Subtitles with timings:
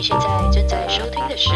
[0.00, 1.50] 你现在正在收听的是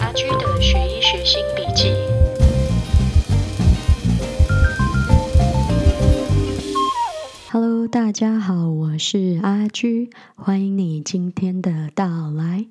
[0.00, 1.94] 阿居的学医学新笔记。
[7.52, 12.66] Hello，大家好，我是阿居，欢迎你今天的到来。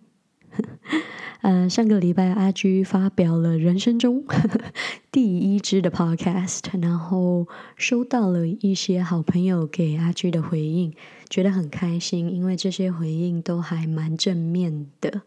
[1.48, 4.21] 呃，上个礼拜阿居发表了人生中
[5.14, 7.47] 第一支的 podcast，然后
[7.77, 10.93] 收到了一些好朋友给阿居的回应，
[11.29, 15.21] 觉得很开心，因为这些回应都还蛮正面的。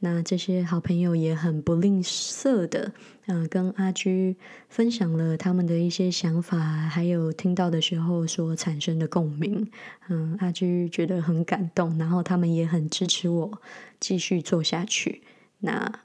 [0.00, 2.92] 那这些好朋友也很不吝啬的，
[3.28, 4.36] 嗯，跟阿居
[4.68, 9.66] 分享了他们的一些想法，还有听到的时候所产生的共鸣。
[10.10, 13.62] 嗯，阿居觉得很感动，然后他们也很支持我
[13.98, 15.22] 继续做下去。
[15.62, 16.00] 那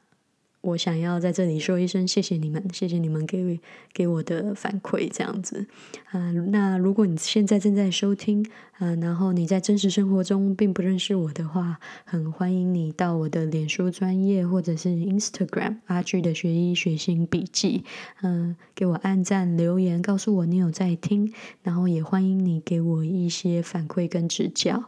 [0.61, 3.59] 我想要在这里说一声谢谢你们，谢谢你们给
[3.93, 5.67] 给我的反馈，这样子
[6.09, 6.31] 啊。
[6.31, 8.45] 那如果你现在正在收听
[8.79, 17.85] 啊，然后你在真实生活中并不认识我的话，很欢迎你到我的脸书专业或者是 Instagram 阿居的学医学新笔记，
[18.21, 24.85] 嗯，给我按赞留言，告诉我你有在听，然后也欢迎你给我一些反馈跟指教。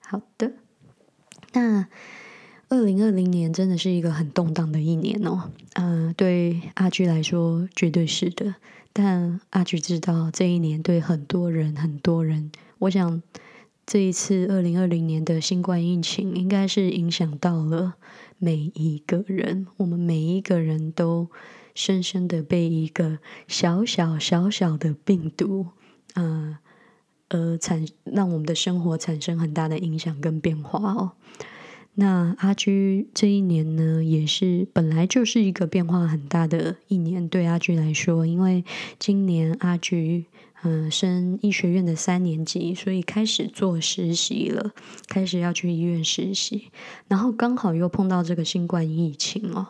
[0.00, 0.52] 好的，
[1.54, 1.88] 那。
[2.70, 8.56] 二零二零年真的是一个很动荡的一年哦，嗯，对阿居来说绝对是的。
[8.92, 13.22] 但阿居知道这一年对很多人、很多人，我想
[13.86, 17.94] 这一次二零二零年的新冠疫情应该是影响到了
[18.36, 21.28] 每一个人，我们每一个人都
[21.74, 25.68] 深深的被一个小小小小的病毒，
[26.14, 26.58] 呃，
[27.30, 31.12] 而产让我们的生活产生很大的影响跟变化哦。
[32.00, 38.64] 那阿居这一年呢，也是本来就是一个变化很大的一年，对阿居来说，因为
[39.00, 40.24] 今年阿居
[40.62, 44.70] 嗯升医学院的三年级，所以开始做实习了，
[45.08, 46.70] 开始要去医院实习，
[47.08, 49.66] 然后刚好又碰到这个新冠疫情哦，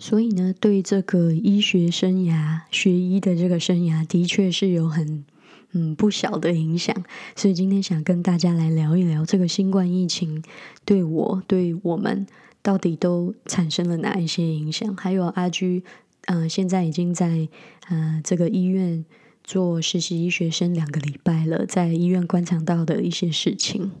[0.00, 5.24] 所以呢，对这个医学生涯、学医的这个生涯，的确是有很。
[5.72, 6.94] 嗯，不小的影响，
[7.36, 10.42] 所以今天想跟大家来聊一聊这个新冠疫情
[10.84, 12.26] 对我、对我们
[12.60, 14.96] 到底都产生了哪一些影响？
[14.96, 15.84] 还有阿居，
[16.26, 17.48] 嗯，现在已经在
[17.88, 19.04] 嗯这个医院
[19.44, 23.92] 做实习医学生两个礼拜了，在医院观察到的一些事情。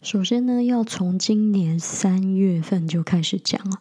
[0.00, 3.78] 首先呢，要从今年三月份就开始讲了。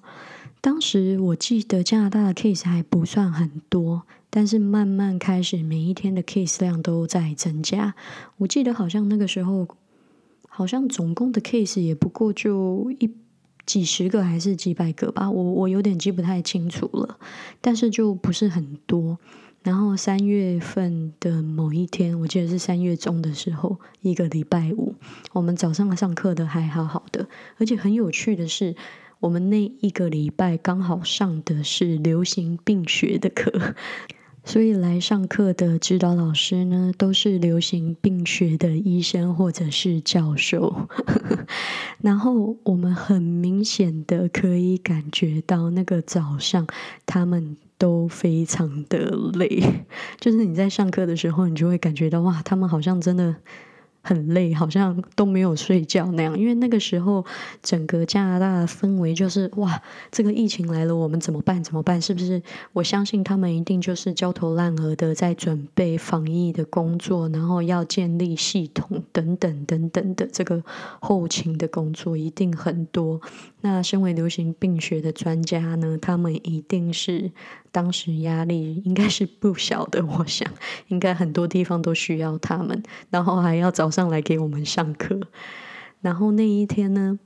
[0.62, 4.04] 当时我记得加拿大的 case 还不算很多。
[4.34, 7.94] 但是慢慢开始，每一天的 case 量都在增加。
[8.38, 9.68] 我记得好像那个时候，
[10.48, 13.12] 好像总共的 case 也不过就一
[13.66, 17.20] 几十个还是几百个吧，我我有点记不太清楚了。
[17.60, 19.20] 但是就不是很多。
[19.64, 24.96] 然后三月份的某一天，我记得是三月中的时候，一个礼拜五，
[25.34, 27.28] 我们早上上课的还好好的，
[27.58, 28.76] 而且很有趣的是，
[29.20, 33.76] 我们那一个礼拜刚好上的是流行病学的课。
[34.44, 40.88] 所以来上课的指导老师呢，都是流行病学的医生或者是教授。
[42.02, 46.68] 然后我们很明显的可以感觉到，那个早上
[47.06, 49.64] 他们都非常的累。
[50.20, 53.36] 就是你在上课的时候，你就会感觉到哇，他们好像真的。
[54.02, 56.38] 很累，好像都没有睡觉那样。
[56.38, 57.26] 因为那个时候，
[57.62, 59.82] 整个加拿大的氛围就是哇，
[60.12, 61.64] 这个疫情来了，我们怎么办？
[61.64, 62.02] 怎么办？
[62.02, 62.42] 是不是？
[62.74, 70.64] 我相信他们一定就是焦头烂额的在准备防疫的工作，然后要建立系统等等等等的这个
[71.00, 73.22] 后勤的工作一定很多。
[73.62, 77.32] 那身为流行病学的专家呢，他们一定是
[77.72, 80.04] 当时压力应该是不小的。
[80.04, 80.52] 我想，
[80.88, 83.92] 应该很多地方都需要他们，然后还要早。
[83.92, 85.20] 上来给我们上课，
[86.00, 87.20] 然后那一天呢，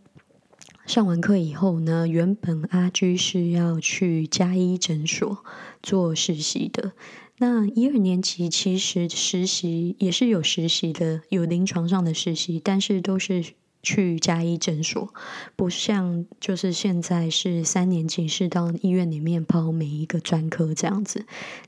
[0.87, 5.45] 上完课以后呢，原本阿居是要去加医诊所
[5.83, 6.93] 做实习的。
[7.37, 13.53] 那一二年级其实实习也是有实习的，有临床上的实习，但是都是。
[13.85, 15.13] 去加医诊所，
[15.55, 21.25] 不像就是现在是三年级是到医院里面包每一个专科这样子。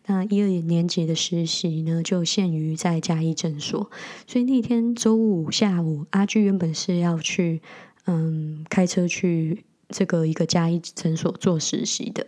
[0.07, 3.91] 那一二年级的实习呢，就限于在加医诊所。
[4.25, 7.61] 所以那天周五下午，阿居原本是要去
[8.05, 12.27] 嗯开车去这个一个加医诊所做实习的。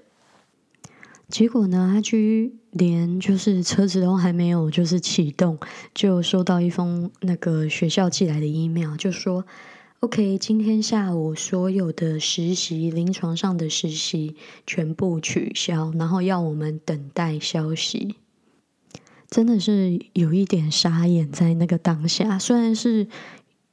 [1.28, 5.60] 结果呢，阿居连就是车子都还没有就是启动，
[5.94, 9.46] 就收到一封那个学校寄来的 email，就说。
[10.02, 18.16] OK，今天下午所有的实习、临床上的实习全部取消，然后要我们等待消息。
[19.30, 23.10] 真的是有一点傻眼，在那个当下，虽然是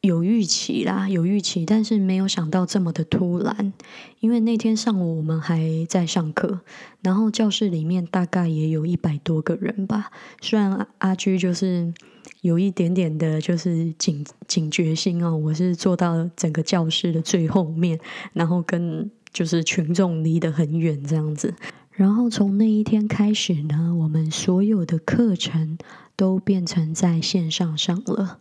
[0.06, 3.72] 有预期啦，有预期，但是没有想到这么的突然。
[4.20, 6.60] 因为那天上午我们还在上课，
[7.02, 10.10] 然后教室里面大概也有一百多个人吧。
[10.40, 11.92] 虽然阿居就是
[12.40, 18.00] 有一点点的，就是警警觉心哦，我是坐到整个教室的最后面，
[18.32, 21.54] 然后跟就是群众离得很远这样子。
[21.92, 25.78] 然后从那一天开始呢，我们所有的课程
[26.14, 28.38] 都变成在线上上了。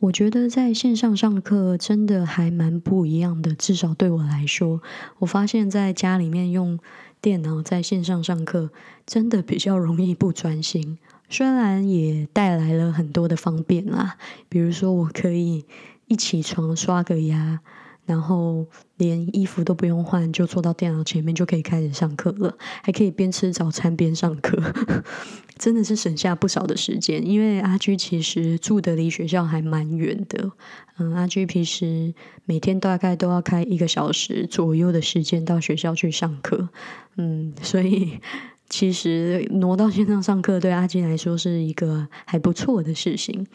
[0.00, 4.82] 我觉得在线上上课真的还蛮不一样的，至少对我来说，
[5.20, 6.78] 我发现在家里面用
[7.22, 8.70] 电脑在线上上课，
[9.06, 10.98] 真的比较容易不专心。
[11.30, 14.16] 虽然也带来了很多的方便啦，
[14.48, 15.64] 比如说我可以
[16.06, 17.60] 一起床刷个牙。
[18.06, 18.66] 然后
[18.96, 24.60] 连衣服都不用换，就坐到电脑前面就可以开始上课了，还可以边吃早餐边上课，
[25.58, 27.26] 真的是省下不少的时间。
[27.26, 30.50] 因为阿居其实住的离学校还蛮远的，
[30.98, 32.12] 嗯，阿居平时
[32.44, 36.68] 每天大概都要开一个小时左右的时间到学校去上课，
[37.16, 38.20] 嗯，所以
[38.68, 43.46] 其实挪到线上上课对阿居来说是一个还不错的事情，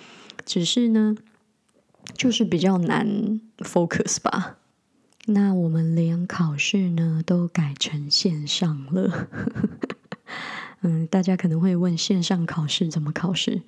[0.46, 1.16] 只是呢。
[2.16, 4.58] 就是比较难 focus 吧。
[5.26, 9.28] 那我们连考试呢都改成线上了。
[10.82, 13.62] 嗯，大家可能会问线上考试怎么考试？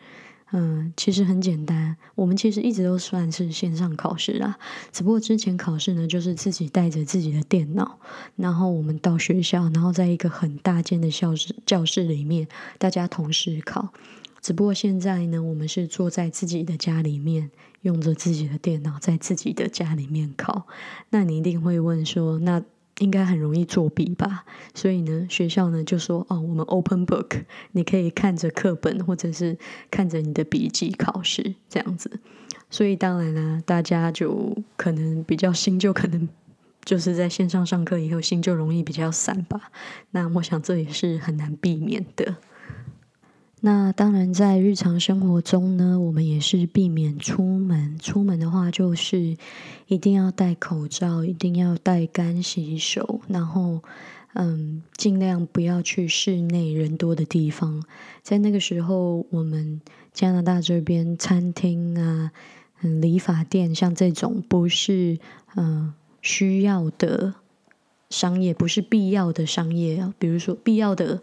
[0.54, 4.58] 嗯，其实很简单，我们其实一直都算是线上考试啦。
[4.92, 8.00] 只不过之前考试呢，就是自己带着自己的电脑，
[8.36, 12.48] 然后我们到学校，然后在一个很大间的教室教室里面，
[12.78, 13.94] 大家同时考。
[14.42, 20.68] 只不过现在呢，我们是坐在自己的家里面，用着自己的电脑，在自己的家里面考。
[21.10, 22.62] 那你一定会问说，那
[23.00, 24.45] 应该很容易作弊吧？
[24.75, 29.57] 所以呢，学校呢就说，哦，我们 open book，你可以看着课本，或者是
[29.89, 32.19] 看着你的笔记考试这样子。
[32.69, 36.30] 所以当然啦，大家就可能比较心，就可能
[36.86, 39.72] 就是在线上上课以后，心就容易比较散吧。
[40.12, 42.36] 那我想这也是很难避免的。
[43.63, 47.96] 那当然，在日常生活中呢，我们也是避免出门。
[48.00, 49.38] 出门的话，就是
[49.86, 53.84] 一定要戴口罩，一定要戴干洗手，然后，
[54.34, 57.84] 嗯，尽量不要去室内人多的地方。
[58.24, 59.80] 在那个时候，我们
[60.12, 62.31] 加拿大这边餐厅啊、
[62.81, 65.19] 嗯，理发店，像这种不是
[65.56, 65.94] 嗯
[66.24, 67.36] 需要的
[68.10, 71.22] 商业，不是必要的商业，比如说必要的。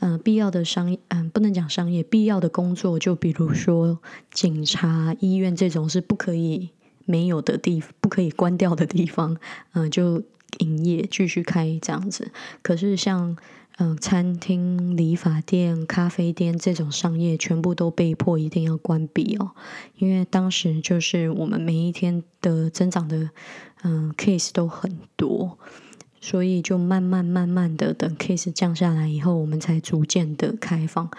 [0.00, 3.98] 嗯，必要的商业，嗯，不能讲商业，必要的工作，就比如说
[4.30, 6.70] 警察、医院这种是不可以
[7.06, 9.36] 没有的地，不可以关掉的地方，
[9.72, 10.22] 嗯，就
[10.58, 12.30] 营业继续开这样子。
[12.62, 13.36] 可是像
[13.78, 19.52] 嗯餐厅、理发店、咖啡店这种商业，全部都被迫一定要关闭哦，
[19.96, 23.30] 因为当时就是我们每一天的增长的
[23.82, 25.58] 嗯 case 都很多。
[26.20, 31.10] 所以就慢慢慢慢的等 case 降下来以后，我们才逐渐的开放。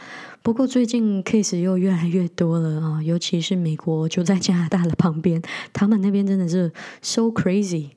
[0.41, 5.41] 不过最近 case 又越来越多了啊，尤其是美国就在加拿大的旁边，
[5.73, 6.71] 他们那边真的是
[7.01, 7.89] so crazy，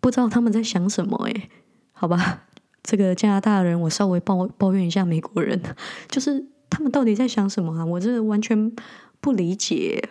[0.00, 1.48] 不知道他们在想什么诶。
[1.92, 2.44] 好吧，
[2.82, 5.60] 这个加拿大人我稍微抱抱怨一下美国人，
[6.08, 7.84] 就是他们到底在想什么啊？
[7.84, 8.72] 我真的完全
[9.20, 10.08] 不理解。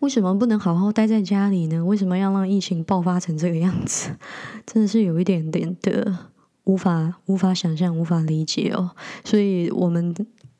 [0.00, 1.84] 为什么不能好好待在家里呢？
[1.84, 4.10] 为什么要让疫情爆发成这个样子？
[4.64, 6.16] 真的是有一点点的
[6.64, 8.90] 无法无法想象、无法理解哦。
[9.24, 10.14] 所以，我们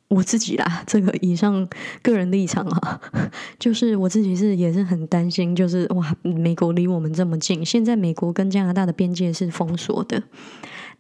[0.09, 1.69] 我自己啦，这个以上
[2.03, 3.01] 个人立场啊，
[3.59, 10.23] 就是我自己是也是很担心，就是哇，美国离我们这么近，现在美国跟加拿大的边界是封锁的，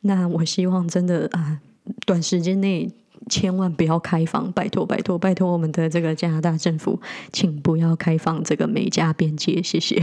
[0.03, 1.59] 那我希望真的啊，
[2.07, 2.91] 短时间内。
[3.29, 7.01] 千万不要开放，拜托拜托拜托我们的这个加拿大政府，
[7.33, 10.03] 请不要开放这个美加边界，谢谢。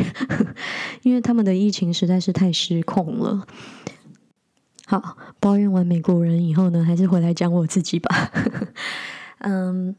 [1.03, 3.48] 因为他们的疫情实在是太失控了。
[4.86, 8.31] 好，抱怨完美国人以后呢，还是回来讲我自己吧。
[9.39, 9.95] 嗯，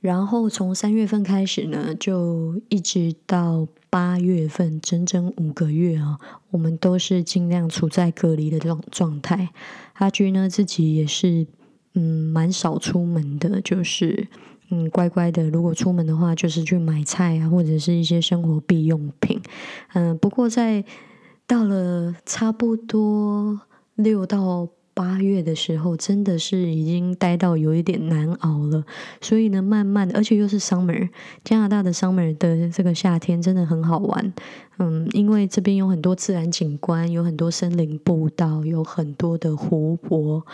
[0.00, 6.18] 然后从三月份开始呢，就一直到八月份，整整五个月啊，
[6.50, 9.48] 我们都是尽量处在隔离的状状态。
[9.94, 11.46] 阿居呢自己也是。
[11.94, 14.26] 嗯，蛮少出门的，就是
[14.70, 15.48] 嗯，乖乖的。
[15.50, 19.40] 如果出门的话，就是去买菜啊，或者是一些生活必用品。
[19.94, 20.84] 嗯，不过在
[21.46, 23.60] 到了差不多
[23.94, 24.68] 六到。
[24.94, 28.84] 八月的时候，真的是已经待到有一点难熬了。
[29.20, 31.08] 所以呢，慢慢的，而且又是 summer，
[31.44, 34.32] 加拿大的 summer 的这个夏天真的很好玩。
[34.78, 40.44] 嗯，因为这边有很多自然景观，有很多森林步道，有很多的湖泊，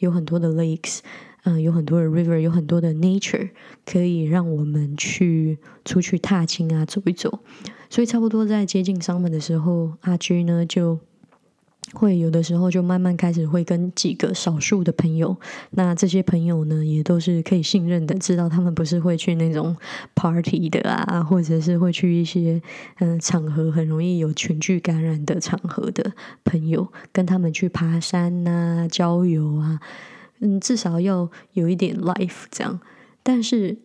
[0.00, 0.98] 有很多的 lakes。
[1.44, 3.48] 嗯，有很多的 river，有很多的 nature，
[3.86, 7.38] 可以让我们去出去踏青啊，走一走。
[7.88, 10.98] 所以差不多在接近 summer 的时候，阿居呢就。
[11.92, 15.36] 会有的时候就慢慢开始会跟几个少数的朋友，
[15.70, 19.76] 那这些朋友呢也都是可以信任的，知道他们不是会去那种
[20.14, 22.62] party 的啊，或者是会去一些
[22.98, 26.12] 嗯场合很容易有群聚感染的场合的
[26.44, 29.80] 朋友，跟他们去爬山呐、郊游啊，
[30.38, 32.78] 嗯，至少要有一点 life 这样。
[33.22, 33.76] 但是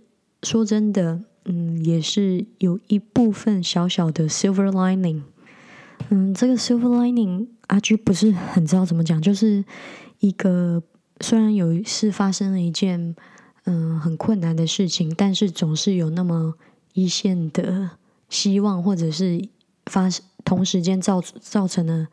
[0.43, 5.23] 说真的，嗯，也是有一部分小小的 silver lining。
[6.09, 9.63] 嗯，这个 silver lining 阿居不是很知道怎么讲，就是
[10.19, 10.81] 一个
[11.21, 13.15] 虽然有是发生了一件
[13.65, 16.55] 嗯很困难的事情，但是总是有那么
[16.93, 17.91] 一线的
[18.29, 19.47] 希望，或者是
[19.85, 22.07] 发生同时间造造成了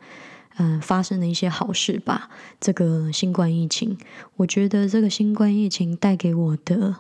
[0.57, 2.31] 嗯发生了一些好事吧。
[2.61, 3.99] 这个新冠疫情，
[4.37, 6.97] 我觉得这个新冠疫情带给我的。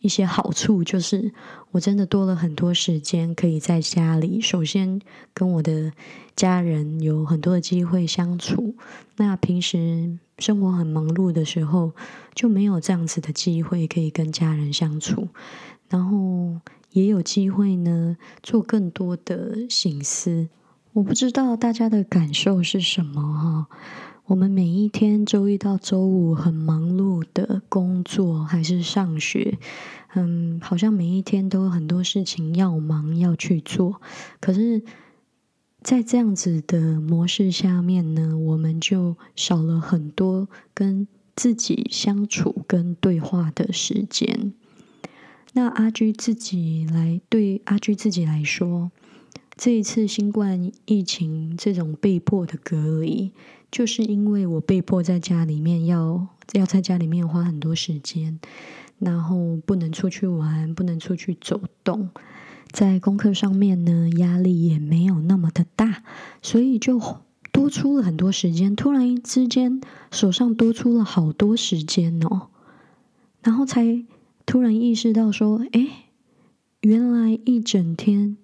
[0.00, 1.32] 一些好处就是，
[1.72, 4.40] 我真的多了很多时间可以在家里。
[4.40, 5.00] 首先，
[5.32, 5.92] 跟我的
[6.34, 8.74] 家人有很多的机会相处。
[9.16, 11.92] 那平时生活很忙碌的时候，
[12.34, 15.28] 就没有这样子的机会可以跟家人相处。
[15.90, 16.60] 然后
[16.92, 20.48] 也有机会呢，做更多的醒思。
[20.94, 23.76] 我不知道大家的感受是什么哈。
[24.30, 29.58] 我们每一天周一到周五很忙碌的工作还是上学，
[30.14, 34.00] 嗯，好像每一天都有很多事情要忙要去做。
[34.40, 34.84] 可是，
[35.82, 44.52] 在这样子的模式下面呢，我们就少了很多跟自己相处跟对话的时间。
[45.54, 48.92] 那阿居自己来对阿居自己来说，
[49.56, 53.32] 这一次新冠疫情这种被迫的隔离。
[53.70, 58.40] 就是因为我被迫在家里面要要在家里面花很多时间，
[58.98, 62.10] 然后不能出去玩，不能出去走动，
[62.72, 66.02] 在功课上面呢压力也没有那么的大，
[66.42, 67.00] 所以就
[67.52, 68.74] 多出了很多时间。
[68.74, 72.48] 突然之间手上多出了好多时间哦，
[73.42, 74.04] 然后才
[74.44, 76.08] 突然意识到说，哎，
[76.80, 78.36] 原来一整天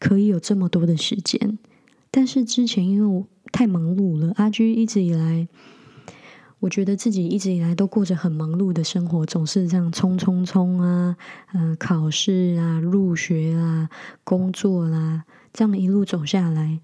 [0.00, 1.58] 可以有这么多的时间，
[2.10, 3.26] 但是之前因为我。
[3.52, 5.46] 太忙碌了，阿居一直以来，
[6.60, 11.16] 我觉得自己一直以来都过着很忙碌的生活，总是这样冲冲冲啊，
[11.52, 13.90] 嗯，考试啊，入学啊，
[14.24, 16.80] 工作啦，这样一路走下来，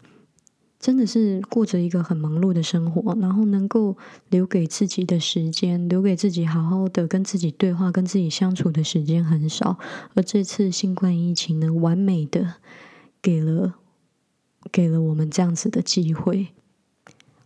[0.78, 3.96] 真的是过着一个很忙碌的生活，然后能够
[4.28, 9.78] 留给自己的时间，留给自己好好的跟自己对话、跟自己相处的时间很少，
[10.14, 12.54] 而这次新冠疫情呢，完美的
[13.22, 13.74] 给了
[14.70, 16.48] 给了我们这样子的机会。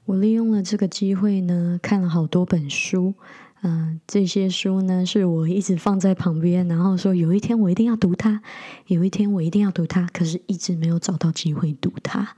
[0.04, 3.14] 我利用了这个机会呢，看了好多本书，
[3.62, 8.42] 嗯，这些书呢是我一直放在旁边，然后说有一天我一定要读它，
[8.88, 12.34] 有一天我一定要读它，可是一直没有找到机会读它。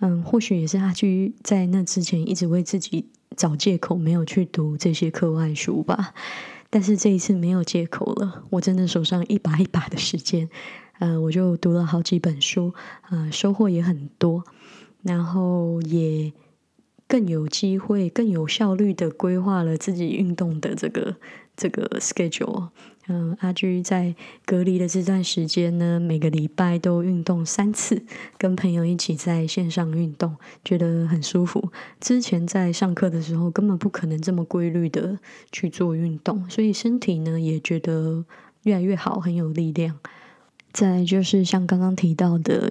[0.00, 6.12] 嗯，或许也是他去在那之前一直为自己找借口，没有去读这些课外书吧。
[6.70, 10.50] 但是这一次没有借口了，我真的手上一把一把的时间，
[10.98, 12.74] 呃，我就读了好几本书，
[13.08, 14.44] 呃，收获也很多，
[15.02, 16.30] 然后也。
[17.08, 21.16] 更有机会、更有效率的规划了自己运动的这个
[21.56, 22.68] 这个 schedule。
[23.10, 28.04] 嗯，阿居在隔离的这段时间呢，每个礼拜都运动三次，
[28.36, 31.72] 跟朋友一起在线上运动，觉得很舒服。
[31.98, 35.18] 之前在上课的时候，根本不可能这么规律的
[35.50, 38.26] 去做运动，所以身体呢也觉得
[38.64, 39.98] 越来越好，很有力量。
[40.70, 42.70] 再就是像刚刚提到的。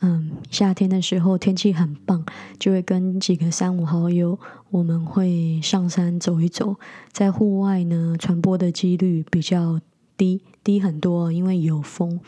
[0.00, 2.24] 嗯，夏天的时候天气很棒，
[2.58, 4.38] 就会跟几个三五好友，
[4.70, 6.76] 我们会上山走一走。
[7.10, 9.80] 在户外呢，传播的几率比较
[10.16, 12.20] 低，低很多，因为有风。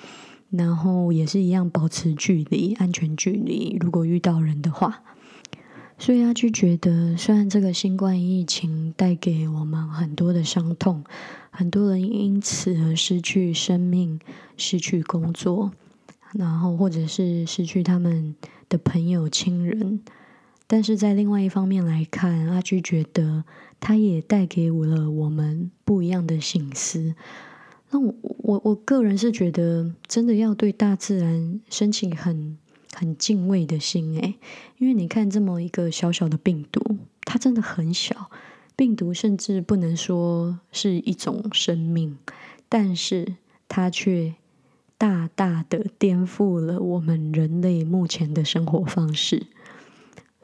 [0.50, 3.77] 然后也是一样，保持距离，安全距离。
[3.79, 5.05] 如果遇到人的话，
[5.97, 11.05] 所以他就觉得，虽然这个新冠疫情带给我们很多的伤痛，
[11.53, 14.19] 很多人因此而失去生命，
[14.57, 15.71] 失去工作。
[16.33, 18.37] 然后，或者是失去他们
[18.69, 20.01] 的朋友、亲人，
[20.69, 23.43] 但是在另外一方面来看，阿居觉得
[23.81, 27.17] 他也带给我了我们不一样的醒思。
[27.91, 32.57] 那我我我个人是觉得，真的要对大自然升起很
[32.95, 34.37] 很敬畏的心诶，
[34.79, 38.31] 因为你看这么一个小小的病毒，它真的很小，
[38.77, 42.17] 病毒甚至不能说是一种生命，
[42.69, 43.35] 但是
[43.67, 44.35] 它却。
[45.00, 49.47] 大大的颠覆了我们人类目前的生活方式，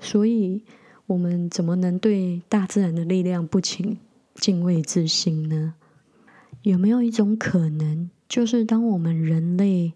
[0.01, 0.63] 所以
[1.07, 3.99] 我们怎么能对大自然的力量不请
[4.37, 5.75] 敬畏之心呢？
[6.63, 9.93] 有没有一种可能，就是当我们人类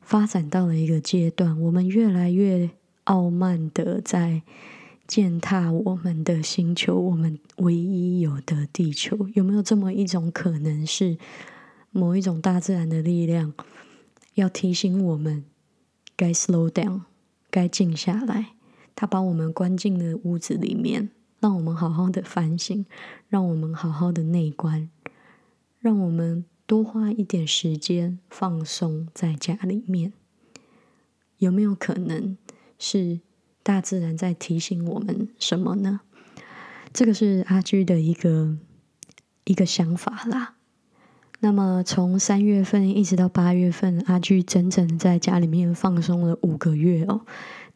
[0.00, 2.70] 发展到了一个阶段，我们越来越
[3.04, 4.40] 傲慢的在
[5.06, 9.28] 践踏我们的星球，我们唯一有的地球？
[9.34, 11.18] 有没有这么一种可能，是
[11.92, 13.54] 某一种大自然的力量
[14.34, 15.44] 要提醒我们
[16.16, 17.02] 该 slow down，
[17.48, 18.54] 该静下来？
[18.96, 21.10] 他把我们关进了屋子里面。
[21.40, 22.86] 让我们好好的反省，
[23.28, 24.88] 让我们好好的内观，
[25.80, 30.12] 让我们多花一点时间放松在家里面。
[31.38, 32.38] 有没有可能
[32.78, 33.18] 是
[33.64, 36.02] 大自然在提醒我们什么呢？
[36.92, 38.56] 这个是阿居的一个
[39.42, 40.54] 一个想法啦。
[41.42, 47.20] 那么从三月份一直到八月份，阿居整整在家里面放松了五个月哦。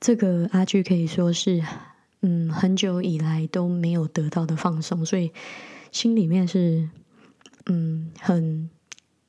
[0.01, 1.63] 这个阿居可以说是。
[2.23, 5.31] 嗯，很久以来都没有得到的放松，所以
[5.93, 6.89] 心里面是
[7.67, 8.69] 嗯很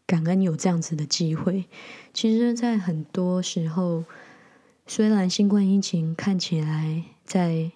[0.08, 1.66] 感恩有这样子的机会。
[2.14, 4.06] 其实，在很多时候，
[4.88, 7.72] 虽然新冠疫情看起来在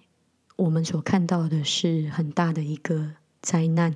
[0.55, 3.95] 我们所看到的是很大的一个灾难，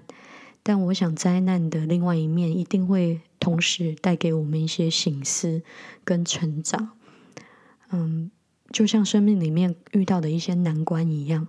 [0.66, 5.62] 但我想灾难的另外一面一定会同时带给我们一些醒思
[6.04, 6.90] 跟成长。
[7.92, 8.32] 嗯。
[8.72, 11.48] 就像生命里面遇到的一些难关一样，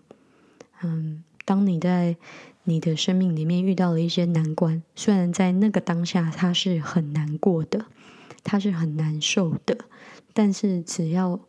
[0.83, 2.17] 嗯，当你在
[2.65, 7.87] 你的生命里面遇到了一些难关，虽然在那个当下它是很难过的，
[8.45, 9.79] 它是很难受的，
[10.35, 11.41] 但是只要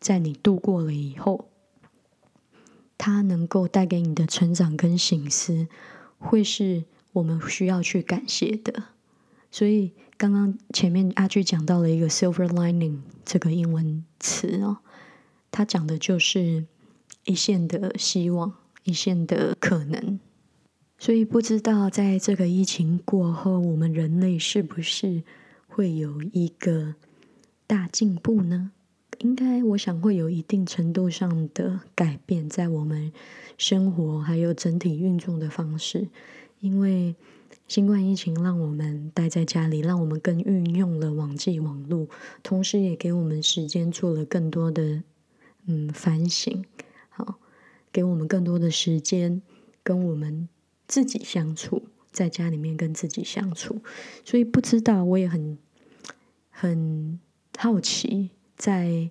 [0.00, 1.48] 在你度过了以后，
[2.98, 5.68] 它能够带给你的成长跟醒思，
[6.18, 8.84] 会是我们需要去感谢的。
[9.50, 14.78] 所以刚刚前面阿居讲到了一个 “silver lining” 这个英文词哦。
[15.50, 16.64] 他讲的就是
[17.26, 18.54] 一线的希望，
[18.84, 20.18] 一线的可能。
[20.98, 25.22] 所以不知道在这个疫情过后，我们人类是不是
[25.66, 26.94] 会有一个
[27.66, 28.70] 大进步呢？
[29.18, 33.12] 应该，我想会有一定程度上的改变在我们
[33.58, 36.08] 生活还有整体运作的方式。
[36.62, 37.16] 因为
[37.66, 42.08] 新冠疫情让我们待在家里，让我们更运用了网际网络，
[42.44, 45.02] 同时也给我们时间做了更多的。
[45.66, 46.64] 嗯，反省
[47.08, 47.40] 好，
[47.92, 49.42] 给我们更多的时间
[49.82, 50.48] 跟我们
[50.86, 53.82] 自己相处，在家里面跟自己相处。
[54.24, 55.58] 所以不知道，我也很
[56.48, 57.18] 很
[57.58, 59.10] 好奇，在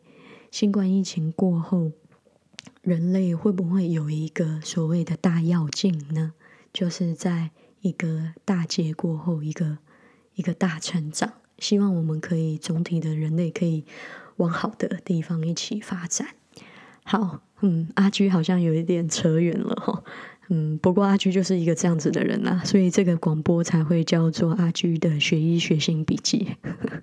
[0.52, 1.92] 新冠疫情过后，
[2.82, 6.34] 人类会不会有一个所谓的大跃进呢？
[6.74, 9.78] 就是在一个大劫过后，一个
[10.36, 11.34] 一个大成长。
[11.58, 13.86] 希望我们可以总体的人类可以
[14.38, 16.30] 往好的地方一起发展。
[17.04, 20.04] 好，嗯，阿居好像有一点扯远了哈，
[20.50, 26.56] 嗯，不过阿居就是一个这样子的人啦，所以这个广播才会叫做阿居的学医学心笔记，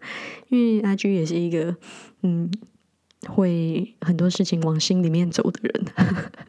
[0.49, 1.77] 因为阿居也是一个
[2.23, 2.51] 嗯，
[3.29, 5.85] 会很多事情往心里面走的人。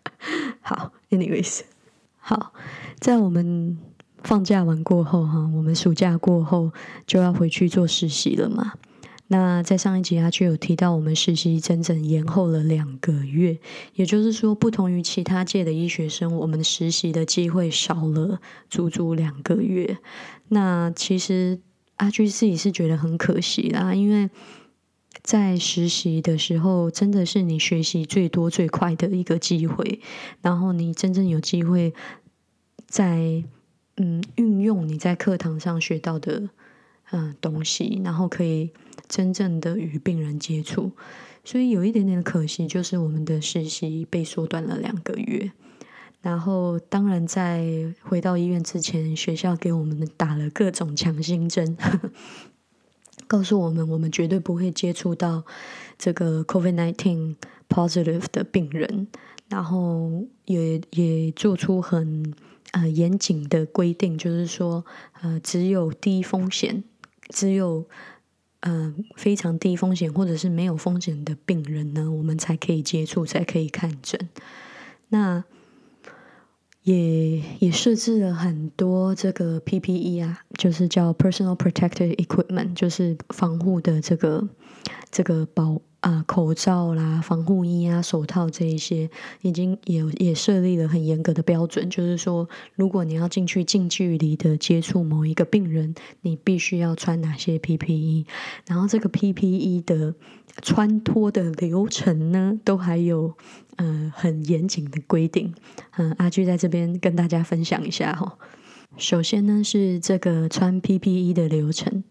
[0.62, 1.62] 好，anyways，
[2.30, 2.54] 好，
[3.00, 3.76] 在我们
[4.22, 6.72] 放假完过后哈，我们暑假过后
[7.08, 8.74] 就要回去做实习了嘛。
[9.30, 13.58] 那在上一集阿就有提到，我们实习整整延后了两个月，
[13.96, 18.40] 也就是说，不同于其他届的医学生，我们实习的机会少了
[18.70, 19.98] 足足两个月。
[20.50, 21.60] 那其实
[21.96, 24.30] 阿居自己是觉得很可惜啦，因为
[25.30, 30.00] 在实习的时候，真的是你学习最多最快的一个机会，
[30.42, 31.94] 然后你真正有机会
[32.88, 33.44] 在
[33.98, 36.50] 嗯运用你在课堂上学到的
[37.12, 38.72] 嗯东西，然后可以。
[39.08, 40.92] 真正的与病人接触，
[41.44, 45.52] 所以有一点点可惜，就是我们的实习被缩短了两个月。
[46.22, 51.76] 然后，当然在回到医院之前，学校给我们打了各种强心针，
[53.30, 55.46] 告诉我们我们绝对不会接触到
[55.98, 57.36] 这个 COVID-19
[57.70, 59.08] positive 的病人。
[59.48, 62.34] 然后也也做出很
[62.72, 64.84] 呃严谨的规定，就是说
[65.22, 66.84] 呃只有低风险，
[67.30, 67.86] 只有。
[68.62, 74.20] 嗯，非常低风险或者是没有风险的病人呢，我们才可以接触，才可以看诊。
[75.08, 75.46] 那
[76.84, 84.48] 也也设置了很多这个 PPE 啊，就是叫 Personal Protective Equipment，就是防护的这个
[85.12, 85.82] 这个保。
[86.02, 89.10] 啊，口罩啦、防护衣啊、手套这一些，
[89.42, 91.90] 已经也也设立了很严格的标准。
[91.90, 98.26] 就是说，如果你要进去近距离的接触某一个病人，你必须要穿哪些 PPE，
[98.66, 100.16] 然后这个 PPE 的
[100.62, 103.34] 穿脱的流程呢，都还有
[103.78, 105.54] 呃很严谨的规定。
[105.98, 108.38] 嗯，阿居在这边跟大家分享一下哈。
[108.98, 112.04] 首先呢是这个穿 PPE 的流程，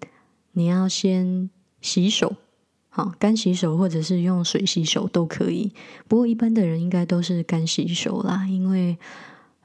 [0.53, 2.37] 你要先洗手，
[2.89, 5.73] 好，干洗手或者是用水洗手都可以。
[6.07, 8.97] 不过一般的人应该都是干洗手啦，因为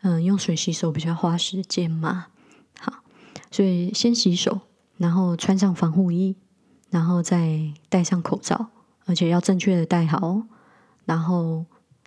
[0.02, 2.28] 嗯用水洗手比较花时间嘛。
[2.80, 3.04] 好，
[3.52, 4.62] 所以先洗手，
[4.98, 6.36] 然后穿上防护衣，
[6.94, 8.68] 然后再戴上口罩，
[9.06, 10.44] 而且要正确的戴好，
[11.06, 11.66] 然后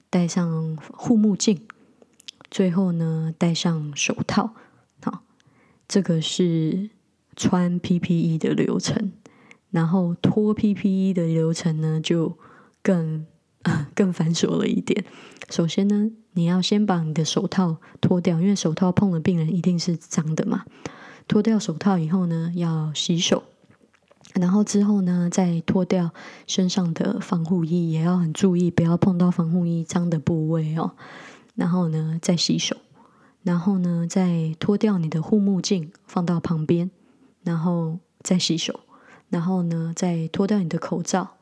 [0.09, 1.61] 戴上护目镜，
[2.49, 4.55] 最后呢戴上手套。
[5.03, 5.25] 好
[5.89, 6.91] 这个是
[7.35, 9.13] 穿 PPE 的流程，
[9.73, 12.39] 然后脱 PPE 的流程呢，就
[12.81, 13.27] 更
[13.93, 15.05] 更繁琐了一点。
[15.51, 20.65] 首先呢，你要先把你的手套脱掉，因为手套碰了病人一定是脏的嘛。
[21.27, 23.43] 脱掉手套以后呢，要洗手，
[24.35, 26.11] 然后之后呢，再脱掉
[26.47, 30.93] 身上的防护衣，也要很注意，不要碰到防护衣脏的部位哦。
[31.55, 32.77] 然后呢，再洗手。
[33.43, 36.91] 然后呢，再脱掉你的护目镜，放到旁边，
[37.45, 38.81] 然后再洗手。
[39.29, 41.37] 然后呢，再脱掉你的口罩，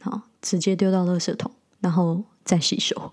[0.00, 3.12] 好，直接丢到垃圾桶，然后再洗手。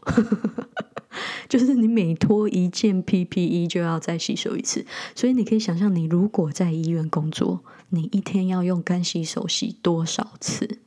[1.49, 10.79] 就是你每脱一件 PPE 就要再洗手一次，所以你可以想象，你如果在医院工作，你一天要用干洗手洗多少次？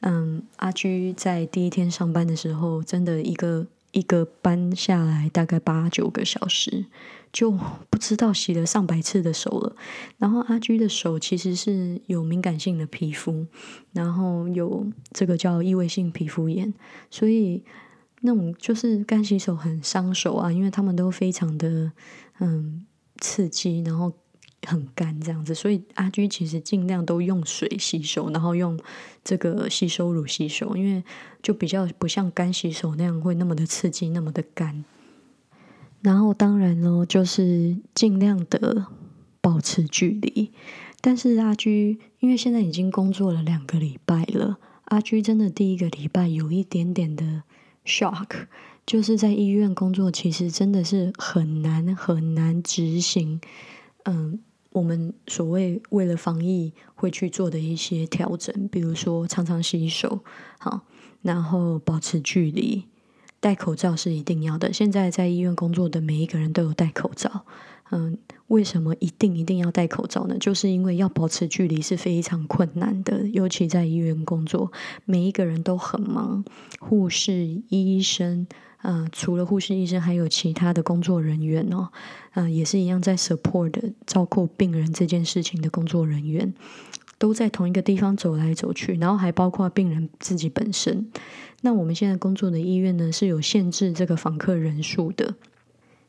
[0.00, 3.66] 嗯，阿居在第一天上班的时候，真的一个。
[3.92, 6.86] 一个班下来大概八九个小时，
[7.32, 9.74] 就不知道洗了上百次的手了。
[10.16, 13.44] 然后阿居的手其实是有敏感性的皮肤，
[13.92, 16.72] 然后有这个叫异位性皮肤炎，
[17.10, 17.64] 所以
[18.20, 21.90] 那种就是干洗手很伤手啊，因为他们都非常的
[22.38, 22.86] 嗯
[23.18, 24.12] 刺激，然后。
[24.66, 28.78] 很干这样子，所以阿居其实尽量都用水洗手，然后用
[29.24, 31.02] 这个吸收乳洗手，因为
[31.42, 34.84] 就比较不像干洗手那样会那么的刺激，那么的干。
[36.02, 38.86] 然后当然呢，就是尽量的
[39.40, 40.52] 保持距离。
[41.00, 47.44] 但是阿居因为现在已经工作了两个礼拜了，阿居真的第一个礼拜有一点点的
[47.86, 48.46] shock，
[48.84, 53.40] 就是在医院工作其实真的是很难很难执行，
[54.04, 54.40] 嗯。
[54.72, 60.20] 我们所谓为了防疫会去做的一些调整，比如说常常洗手，
[60.58, 60.82] 好，
[61.22, 62.84] 然后保持距离，
[63.40, 64.72] 戴口罩是一定要的。
[64.72, 67.44] 现在在医院工作的每一个人都有戴口罩，
[67.90, 70.36] 嗯，为什么一定一定要戴口罩呢？
[70.38, 74.70] 就是因为要保持距离是非常困难的，尤其在医院工作，
[75.04, 76.44] 每一个人都很忙，
[76.78, 78.46] 护士、医生。
[78.82, 81.90] 嗯，除了护士、医生，还有其他的工作人员哦，
[82.32, 86.54] 嗯，也是一样在 support 照顾病人这件事情的工作人员，
[87.18, 91.10] 都在同一个地方走来走去，然后还包括病人自己本身。
[91.60, 95.34] 那我们现在工作的医院呢，是有限制这个访客人数的，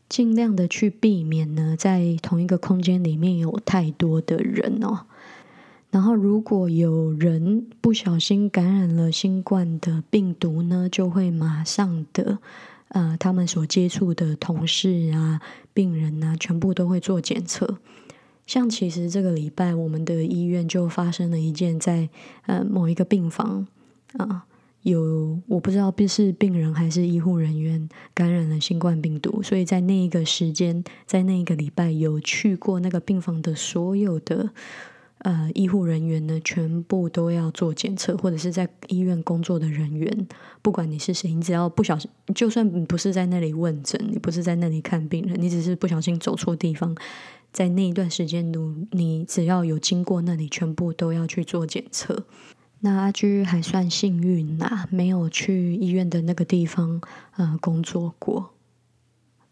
[0.07, 5.07] 尽量的去避免呢，在同一个空间里面有太多的人哦。
[5.91, 12.39] 然后，如果有人不小心感染了新冠的病毒呢，就会马上的，
[12.87, 15.41] 呃，他们所接触的同事啊、
[15.73, 17.77] 病人啊，全部都会做检测。
[18.47, 22.07] 像其实这个礼拜，我们的医院就发生了一件，在
[22.45, 23.67] 呃某一个病房
[24.13, 24.45] 啊，
[24.83, 34.51] 有我不知道是病人还是医护人员感染了新冠病毒，所以在那一个时间，在那一个礼拜，有去过那个病房的所有的。
[35.23, 40.27] 呃，医护人员呢，全部都要做检测，或者是在医院工作的人员，
[40.63, 46.97] 不管你是谁，你只要不小心，就算你不是在那里问诊，你不是在那里看病人，你只是不小心走错地方，
[47.51, 52.25] 在那一段时间，你你只要有经过那里，全部都要去做检测。
[52.79, 56.99] 那阿居还算幸运呐，没有去医院的那个地方
[57.35, 58.53] 呃工作过。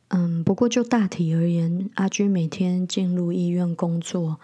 [0.07, 4.39] 嗯，不过就大体而言，阿居每天进入医院工作。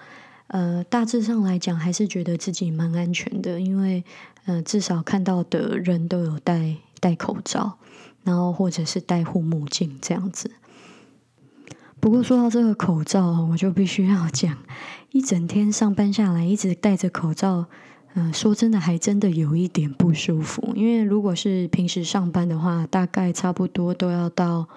[0.47, 4.03] 呃，大致上来讲，还是觉得自己蛮安全的，因为
[4.45, 7.79] 呃，至少看到的人都有戴戴口罩，
[8.23, 10.51] 然后或者是戴护目镜这样子。
[11.99, 14.55] 不过说到这个口罩，我就必须要讲，
[15.11, 17.65] 一整天上班下来一直戴着口罩，
[18.13, 20.73] 嗯，说真的还真的有一点不舒服。
[20.75, 24.67] 因为如果是平时上班的话，大概差不多都要到。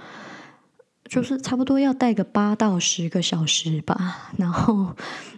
[1.09, 4.95] 就是差不多要带个八到十个小时吧，然后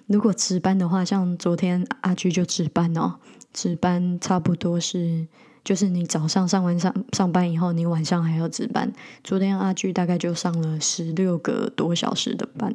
[0.06, 3.14] 如果值班的话，像昨天阿居就值班哦，
[3.52, 5.26] 值班差不多是
[5.62, 8.92] 就是你早上上完上上班以后，你晚上还要值班。
[9.22, 12.74] 昨天阿居大概就上了十六个多小时的班，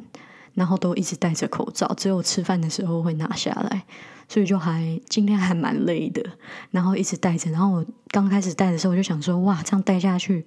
[0.54, 3.84] 然后都一直戴着口罩，只有吃饭的时候会拿下来，
[4.26, 6.24] 所以就还今天还蛮累的，
[6.70, 7.50] 然后一直戴着。
[7.50, 10.46] 然后我刚开始戴的时候，我就想说，哇，这样戴下去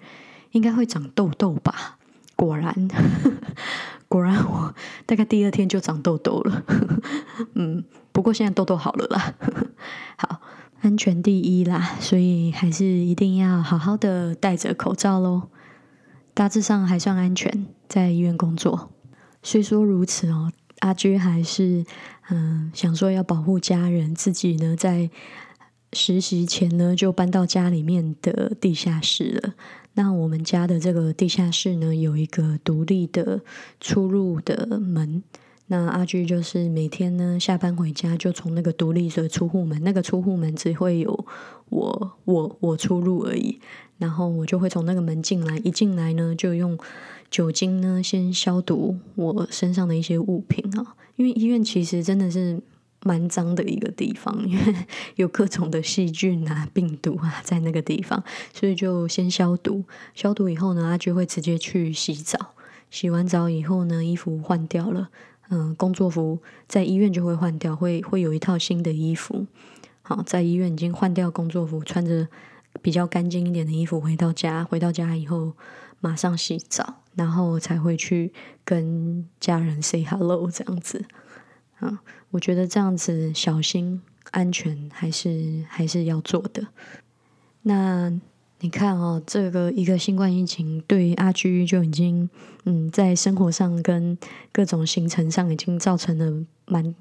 [0.52, 1.99] 应该会长痘痘吧。
[2.39, 2.88] 果然，
[4.08, 4.73] 果然我
[5.06, 6.63] 大概第二天就长痘痘了。
[7.56, 9.34] 嗯，不过现在痘痘好了啦。
[10.15, 10.39] 好，
[10.80, 15.49] 安全第一啦，所以还是一定要好好的戴着口罩喽。
[16.34, 18.89] 大致上还算安全，在医院工作。
[19.43, 20.49] 虽说如此哦，
[20.80, 21.84] 阿居还是
[22.30, 25.10] 嗯想说要保护家人，自己呢在
[25.91, 29.54] 实习前呢就搬到家里面的地下室了。
[29.93, 33.41] 那我们家的这个地下室呢，有一个独立的
[33.80, 35.21] 出入的门。
[35.67, 41.25] 那阿居就是每天呢下班回家，就从那个独立的出户门，那个出户门只会有
[41.69, 43.60] 我我我出入而已。
[43.97, 46.78] 然后我就会从那个门进来，一进来呢就用
[47.30, 52.62] 酒精呢先消毒我身上的一些物品啊，因为医院其实真的是。
[53.04, 54.76] 蛮脏的一个地方， 因为
[55.16, 59.84] 有各种的细菌啊、病毒啊在那个地方，所以就先消毒。
[60.14, 62.54] 消毒以后呢，他就会直接去洗澡。
[62.90, 65.10] 洗完澡以后呢，衣服换掉了，
[65.50, 69.46] 嗯，工作服在医院就会换掉，会会有一套新的衣服。
[70.02, 72.28] 好，在医院已经换掉工作服，穿着
[72.82, 74.64] 比较干净一点的衣服回到家。
[74.64, 75.54] 回到家以后，
[76.02, 78.34] 马上洗澡，然后才会去
[78.66, 81.06] 跟家人 say hello 这样子。
[81.80, 82.00] 啊，
[82.32, 86.68] 我觉得这样子小心安全还是还是要做的。
[87.63, 88.12] 那
[88.60, 92.30] 你看哦，这个一个新冠疫情对阿居就已经
[92.65, 94.18] 嗯，在生活上跟
[94.52, 96.96] 各种行程上已经造成了蛮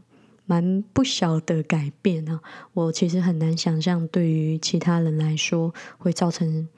[0.47, 2.41] 蛮不小的改变啊。
[2.73, 6.69] 我其实很难想象对于其他人来说会造成。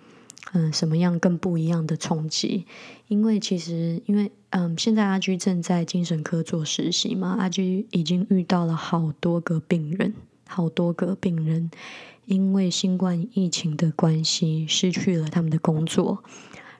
[0.52, 2.66] 嗯，什么样更不一样的冲击？
[3.08, 10.14] 因为其实，因为嗯，现在阿居正在精神科做实习嘛，阿居已经遇到了好多个病人，
[10.48, 11.70] 好多个病人
[12.24, 16.24] 因为新冠疫情的关系失去了他们的工作，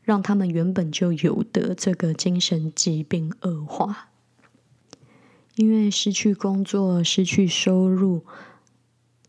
[0.02, 4.08] 让他们原本就有的这个精神疾病恶化。
[5.56, 8.24] 因为失去工作、失去收入，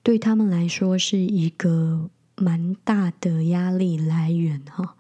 [0.02, 2.10] 对他们来说是一个。
[2.42, 4.96] 蛮大的压力来源哈，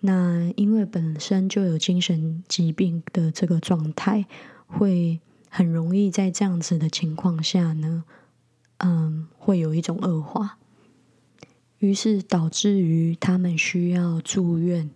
[0.00, 4.24] 那因为本身就有精神疾病的这个状态，
[4.66, 5.20] 会
[5.50, 8.04] 很容易在这样子的情况下呢，
[8.78, 10.56] 嗯，会有一种恶化，
[11.78, 14.90] 于是导致于他们需要住院，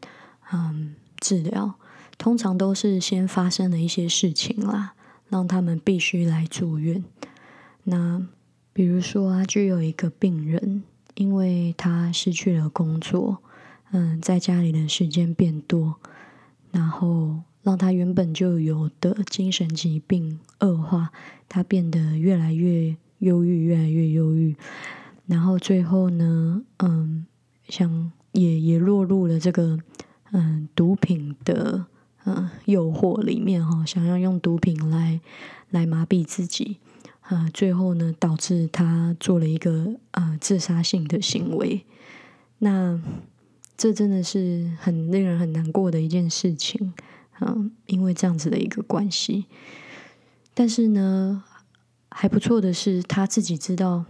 [0.50, 1.74] 嗯，治疗，
[2.16, 4.94] 通常都是先发生了一些事情啦，
[5.28, 7.04] 让他们必须来住院。
[7.84, 8.26] 那
[8.72, 10.84] 比如说啊，就有一个病人。
[11.14, 13.38] 因为他失去了工作，
[13.90, 15.96] 嗯，在家里的时间变多，
[16.70, 21.10] 然后让他原本就有的精神疾病恶化，
[21.48, 24.56] 他变得越来越忧郁，越来越忧郁，
[25.26, 27.26] 然后最后呢，嗯，
[27.68, 29.78] 想也也落入了这个
[30.32, 31.86] 嗯毒品的
[32.24, 35.20] 嗯诱惑里面哈，想要用毒品来
[35.70, 36.78] 来麻痹自己。
[37.28, 41.86] 呃，最后呢，导致他做了一个呃自杀性的行为。
[42.58, 43.00] 那
[43.76, 46.92] 这真的是很令人很难过的一件事情，
[47.40, 49.46] 嗯，因为这样子的一个关系。
[50.54, 51.44] 但是呢，
[52.10, 54.04] 还不错的是，他自己知道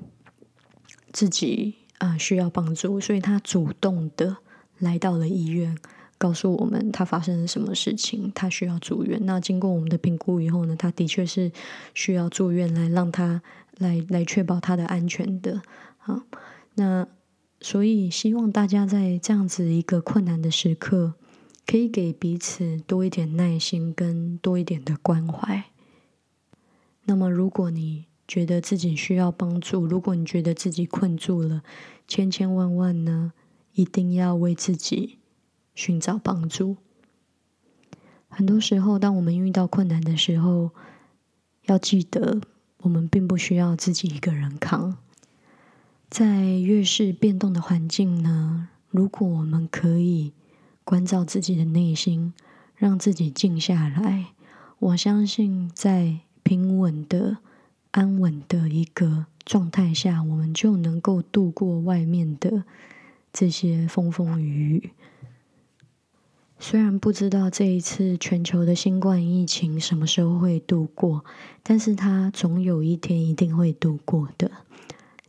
[1.12, 4.38] 自己啊需要帮助，所以他主动的
[4.78, 5.78] 来到了医院。
[6.22, 9.18] 告诉我们他发生了什么事情，他需要住院。
[9.26, 11.50] 那经过我们的评估以后呢，他的确是
[11.94, 13.42] 需要住院来让他
[13.78, 15.62] 来来确保他的安全的
[15.98, 16.22] 啊。
[16.74, 17.08] 那
[17.60, 21.14] 所以希望大家在这样子一个困难的时刻，
[21.66, 25.64] 可以给彼此多一点耐心跟多一点的关怀。
[27.06, 31.62] 那么，如果你觉得自己需要帮助，如果你觉得自己困住了，
[32.06, 33.32] 千千万万呢，
[33.74, 35.18] 一定要为自己。
[35.74, 36.76] 寻找帮助。
[38.28, 40.70] 很多时候，当我们遇到困难的时候，
[41.66, 42.40] 要记得，
[42.78, 44.96] 我们并不需要自己一个人扛。
[46.08, 50.32] 在越是变动的环境呢，如果我们可以
[50.84, 52.34] 关照自己的内心，
[52.74, 54.32] 让自己静下来，
[54.78, 57.38] 我相信，在平稳的、
[57.92, 62.64] 安稳的一个状态下，我们就能够度过外面的
[63.32, 64.90] 这些风风雨雨。
[66.62, 71.24] 虽然不知道这一次全球的新冠疫情什么时候会度过，
[71.64, 74.48] 但是它总有一天一定会度过的。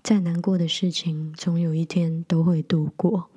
[0.04, 3.32] 再难过的事情，总有一天都会度过。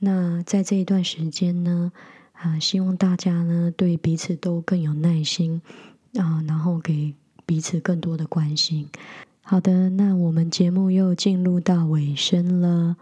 [0.00, 1.92] 那在这一段时间呢，
[2.32, 5.62] 啊，希望大家呢对彼此都更有耐心
[6.16, 7.14] 啊，然后给
[7.46, 8.88] 彼此更多的关心。
[9.42, 12.96] 好的，那我们节目又进入到尾声了。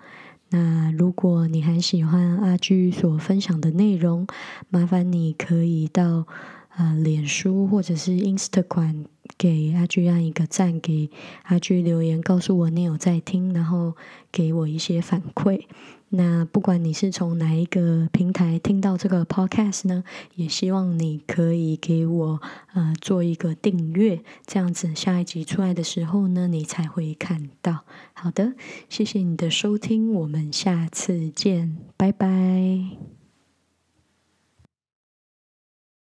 [0.51, 4.27] 那如果你还喜欢阿居所分享的内容，
[4.69, 6.27] 麻烦你可以到
[6.71, 9.07] 啊脸书或者是 Instagram
[9.41, 11.09] 给阿居按一个赞，给
[11.45, 13.95] 阿居留言，告诉我你有在听，然后
[14.31, 15.63] 给我一些反馈。
[16.11, 22.43] 那不管你是从哪一个平台听到这个 podcast 呢，也希望你可以给我
[22.75, 27.85] 呃做一个订阅，这样子下一集出来的时候呢，你才会看到。
[28.13, 28.53] 好的，
[28.91, 33.20] 谢谢你的收听，我们下次见，拜拜。